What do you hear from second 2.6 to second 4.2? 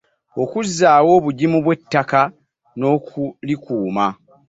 n’okulikuuma.